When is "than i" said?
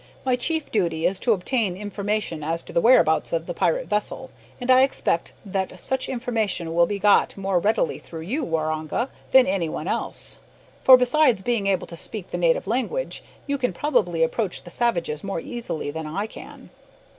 15.91-16.25